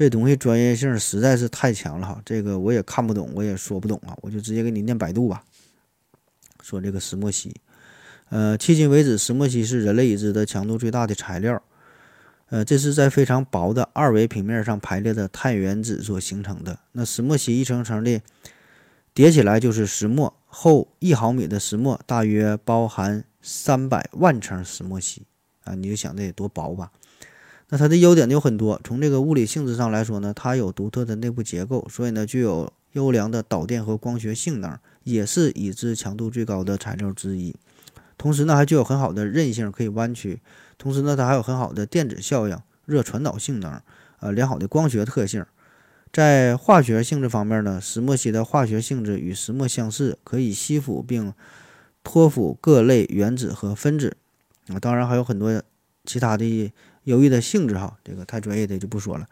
[0.00, 5.44] 这东西专业性实在是太强了哈，这个我也看不懂，我也说不懂啊，我就直接给你念百度吧。
[6.62, 7.54] 说这个石墨烯，
[8.30, 11.62] 呃，迄今为止，石墨烯是人类已知的强度最大的材料。
[12.48, 16.78] 呃，这是在非常薄的二维平面上排列的碳原子所形成的。
[16.92, 18.22] 那石墨烯一层层的
[19.12, 25.26] 叠起来就是石墨，厚一毫米的石墨大约包含三百万层石墨烯
[25.64, 25.74] 啊！
[25.74, 26.90] 你就想这得多薄吧？
[27.70, 37.54] 那它的优点有很多，从这个物理性质上来说呢，它有独特的内部结构，所以呢具有优良的导电和光学性能，也是已知强度最高的材料之一。
[38.18, 40.40] 同时呢，还具有很好的韧性，可以弯曲。
[40.76, 43.80] 同时呢，它还有很好的电子效应、热传导性能，
[44.18, 45.46] 呃，良好的光学特性。
[46.12, 51.32] 在化学性质方面呢，石墨烯的化学性质与石墨相似，可以吸附并
[52.02, 54.16] 脱附各类原子和分子。
[54.66, 55.62] 啊，当然还有很多
[56.04, 56.72] 其他的
[57.04, 59.26] 优异的性质哈，这个太专业的就不说了。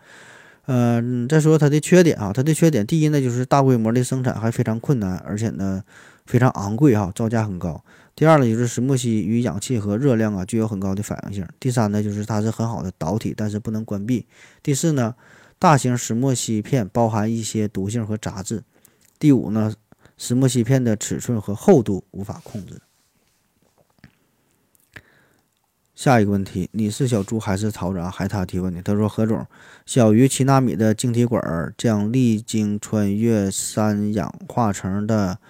[0.66, 5.83] 嗯，再说它的缺点啊，它的缺点第一呢，就是大规模的生产还非常困难，而且呢
[6.26, 7.83] 非常昂贵哈，造价很高。
[8.14, 11.46] 第二呢，就是石墨烯与氧气和热量啊具有很高的反应性。
[11.59, 14.26] 第三呢，就是它是很好的导体，但是不能关闭。
[14.62, 15.14] 第四呢，
[15.59, 18.62] 大型石墨烯片包含一些毒性和杂质。
[19.18, 19.72] 第五呢，
[20.18, 22.74] 石墨烯片的尺寸和厚度无法控制。
[25.98, 28.08] 下一个问题，你是小猪还是桃子啊？
[28.08, 29.44] 还他提问的，他说何总，
[29.84, 35.40] 小于七纳米的晶体管将历经穿越三氧化层的。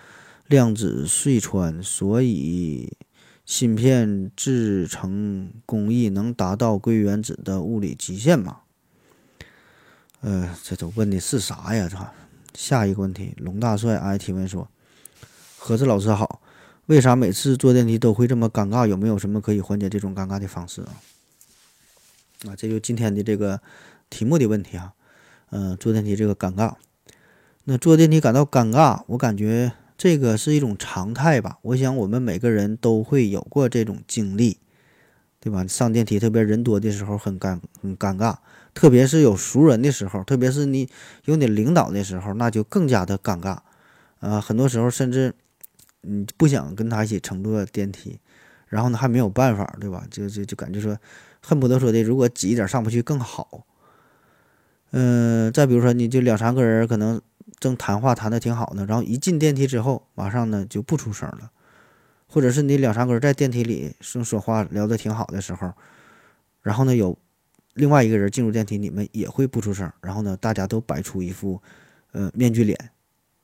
[0.46, 2.96] 量子隧穿，所以
[3.44, 8.60] 芯片制成工艺能达到硅原子的物理极限吗？
[10.22, 11.86] 呃，这都问的是啥呀？
[11.86, 11.98] 这
[12.54, 14.66] 下一个问题，龙大帅 I 提问说
[15.60, 16.40] ：“何子老师好，
[16.88, 18.86] 为啥每次坐电梯都会这么尴尬？
[18.86, 20.92] 有没有什么可以缓解这种尴尬的方式啊？”
[22.46, 23.62] 啊，这就今天的这个
[24.10, 24.92] 题目的问题啊。
[25.50, 26.74] 嗯，坐电梯这个尴尬，
[27.64, 29.72] 那坐电梯感到尴尬，我感觉。
[29.98, 31.58] 这个是一种常态吧？
[31.60, 34.58] 我想我们每个人都会有过这种经历，
[35.40, 35.66] 对吧？
[35.66, 38.36] 上电梯特别人多的时候很尴很尴尬，
[38.72, 40.88] 特别是有熟人的时候，特别是你
[41.24, 43.58] 有你领导的时候，那就更加的尴尬。
[44.20, 45.34] 啊，很多时候甚至
[46.02, 48.18] 你不想跟他一起乘坐电梯，
[48.66, 50.06] 然后呢还没有办法，对吧？
[50.10, 50.98] 就就就感觉说
[51.40, 53.66] 恨不得说的，如果挤一点上不去更好。
[54.90, 57.20] 嗯，再比如说你就两三个人可能。
[57.60, 61.50] 正谈话谈的挺好呢，然后一进电梯之后，马上呢就不出声了，
[62.28, 65.72] 或者是你两三个人在电梯里正说话聊得挺好的时候，
[66.62, 67.18] 然后呢有
[67.74, 71.60] 另外一个人进入电梯，你们也会不出声，然后呢大家都摆出一副
[72.12, 72.78] 呃面具脸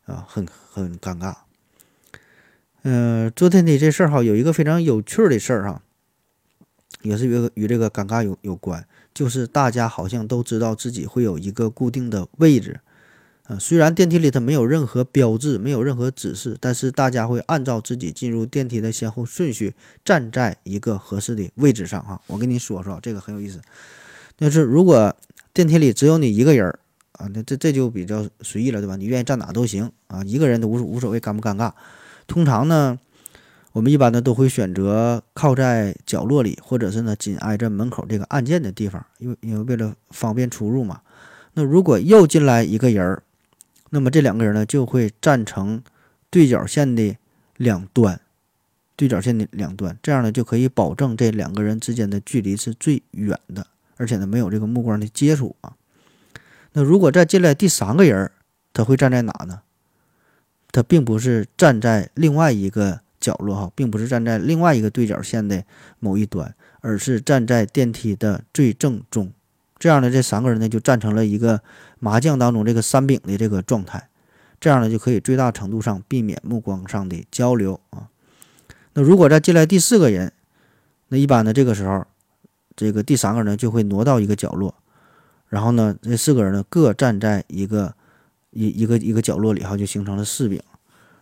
[0.05, 1.35] 啊，很很尴尬。
[2.85, 5.81] 嗯，坐电梯这事儿哈，有一个非常有趣的事儿哈，
[7.01, 12.81] 也是与与这个尴尬有有关，就是大家好像都知道自己会有一个固定的位置。
[13.45, 22.05] 啊，虽然电梯里它没有任何标志，没有任何指示，但是大家会按照自己进入电梯的先后顺序，站在一个合适的位置上。
[22.05, 23.63] 哈，我跟你说说，这个很有意思。
[24.39, 25.17] 那是如果
[25.55, 26.79] 电梯里只有你一个人儿
[27.13, 28.97] 啊，那这这就比较随意了，对吧？
[28.97, 31.73] 你愿意站哪都行啊，一个人都无无所谓尴不尴尬。
[32.27, 32.99] 通常呢，
[33.73, 41.01] 我们一般呢都会选择靠在角落里，或者是呢紧挨着门口这个按键的地方，因为因为为了方便出入嘛。
[41.55, 43.23] 那如果又进来一个人儿，
[43.91, 45.83] 那么这两个人呢，就会站成
[46.31, 47.17] 对角线的
[47.57, 48.21] 两端，
[48.97, 55.75] 对角线的两端，这样呢就可以保证这两个人之间的距离是最远的，而且呢没有这个目光的接触啊。
[56.73, 58.33] 那如果再进来第三个人儿，
[58.73, 59.61] 他会站在哪呢？
[60.75, 65.63] 他并不是站在另外一个角落哈，并不是站在另外一个对角线的
[66.01, 69.33] 某一端，而是站在电梯的最正中。
[69.79, 71.61] 这样呢，这三个人呢就站成了一个
[72.01, 74.09] 麻将当中这个三饼的这个状态，
[74.59, 78.09] 这样呢就可以最大程度上避免目光上的交流啊。
[78.95, 80.33] 那如果再进来第四个人，
[81.07, 82.05] 那一般呢这个时候，
[82.75, 84.75] 这个第三个人就会挪到一个角落，
[85.47, 87.95] 然后呢这四个人呢各站在一个
[88.55, 90.59] 一一个一个角落里哈，就形成了四饼。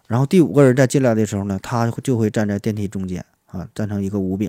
[0.07, 4.49] 然后第五个人再进来的时候呢，他就会站在电梯中间啊，站成一个五饼。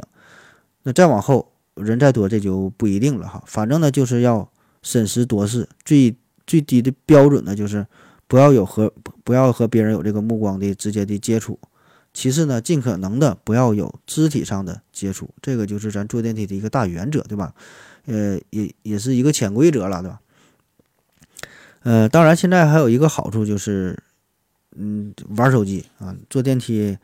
[0.83, 1.49] 那再往后。
[1.75, 3.43] 人再多，这就不一定了哈。
[3.47, 4.47] 反正呢，就是要
[4.83, 6.15] 审时度势，最
[6.45, 7.83] 最低的标准呢，就是
[8.27, 11.57] 不要有和不要和别人有这个目光的直接的接触。
[12.13, 17.55] 其次呢，尽可能的不要有肢体上的接触，这个就是咱坐电梯的一个大原则，对吧？
[18.05, 20.21] 呃，也也是一个潜规则了，对吧？
[21.83, 24.01] 呃，当然现在还有一个好处就是，
[24.75, 26.97] 嗯，玩手机啊，坐电梯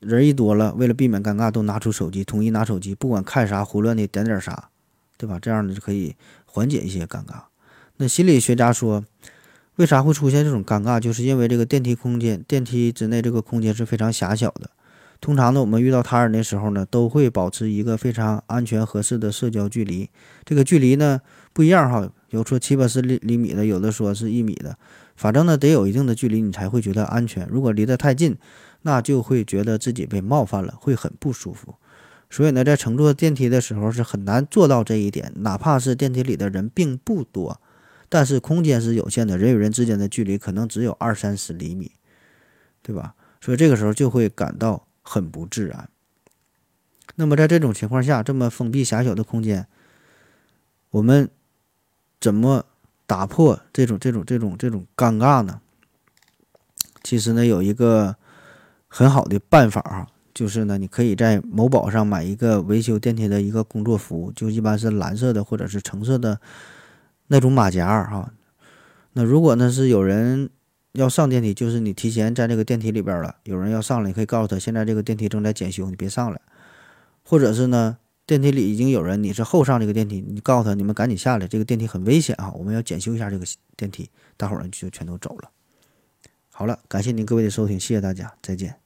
[0.00, 4.70] 人一多了，为了避免尴尬，都拿出手机，统一拿手机，不管看啥，胡乱的点点啥，
[5.16, 5.38] 对吧？
[5.40, 7.42] 这样呢就可以缓解一些尴尬。
[7.96, 9.04] 那心理学家说。
[9.76, 10.98] 为啥会出现这种尴尬？
[10.98, 14.70] 就是因为这个电梯空间，电梯之内这个空间是非常狭小的。
[15.20, 20.08] 通常呢，我们遇到他人的时候呢，都会保持一个非常安全合适的社交距离。
[20.46, 21.20] 这个距离呢
[21.56, 24.76] 不一样哈，有说七八十厘厘米的，有的说是一米的，
[25.16, 27.48] 反正呢得有一定的距离，你才会觉得安全。
[27.50, 28.36] 如果离得太近，
[28.82, 31.76] 那就会觉得自己被冒犯了，会很不舒服。
[32.28, 37.58] 所以呢，在乘坐电梯的时候是很难做到这一点，哪怕是电梯里的人并不多。
[38.10, 41.92] 但是空间是有限的，人与人之间的距离可能只有二三十厘米，
[42.82, 43.14] 对吧？
[43.40, 45.88] 所以这个时候就会感到很不自然。
[47.14, 49.66] 那么在这种情况下，这么封闭狭小的空间，
[50.90, 51.30] 我们
[52.26, 52.64] 怎么
[53.06, 55.60] 打破这种这种这种这种尴尬呢？
[57.04, 58.16] 其实呢，有一个
[58.88, 66.40] 很好的办法啊，就是呢，你可以在某宝上买一个维修电梯的一个工作服，就一般是蓝色的或者是橙色的。
[67.28, 68.32] 那种马甲儿哈，
[69.12, 70.50] 那如果呢是有人
[70.94, 76.40] 要上电梯，就是你提前在这个电梯里边了，有人要上来，你可以告诉他现在这个电梯正在检修，你别上来。
[77.22, 83.46] 或者是呢，电梯里已经有人，你是后上这个电梯，你告诉他你们赶紧下来，这个电梯很危险啊，我们要检修一下这个
[83.76, 85.50] 电梯，大伙儿呢就全都走了。
[86.50, 88.80] 好了，感谢您各位的收听，谢谢大家，再见。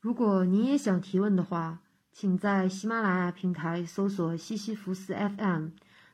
[0.00, 1.80] 如果您也想提问的话。
[2.12, 5.68] 请在喜马拉雅平台搜索“西西弗斯 FM”，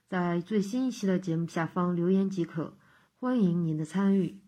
[0.09, 2.75] 在最新一期的节目下方留言即可。
[3.19, 4.39] 欢迎您的参与。